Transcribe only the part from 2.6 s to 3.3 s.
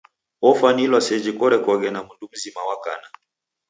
wa kana.